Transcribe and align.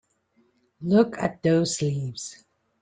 Look 0.81 1.19
at 1.19 1.43
those 1.43 1.77
sleeves! 1.77 2.43